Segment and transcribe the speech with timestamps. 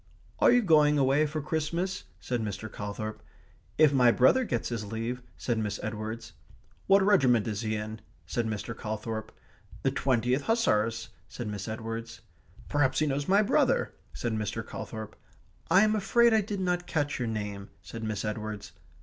[0.39, 2.67] "Are you going away for Christmas?" said Mr.
[2.73, 3.21] Calthorp.
[3.77, 6.33] "If my brother gets his leave," said Miss Edwards.
[6.87, 8.75] "What regiment is he in?" said Mr.
[8.75, 9.31] Calthorp.
[9.83, 12.21] "The Twentieth Hussars," said Miss Edwards.
[12.67, 14.65] "Perhaps he knows my brother?" said Mr.
[14.67, 15.15] Calthorp.
[15.69, 18.71] "I am afraid I did not catch your name," said Miss Edwards.